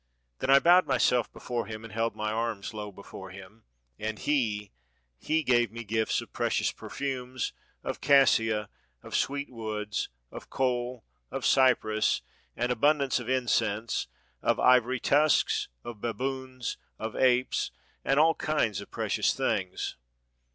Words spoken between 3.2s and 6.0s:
him, and he, he gave me